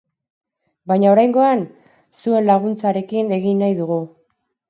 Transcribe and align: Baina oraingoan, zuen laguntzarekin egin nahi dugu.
Baina 0.91 1.09
oraingoan, 1.15 1.61
zuen 2.23 2.49
laguntzarekin 2.49 3.31
egin 3.39 3.63
nahi 3.65 3.79
dugu. 3.83 3.99